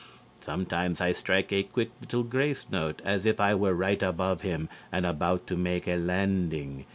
[0.39, 4.67] Sometimes I strike a quick little grace note, as if I were right above him
[4.91, 6.87] and about to make a landing.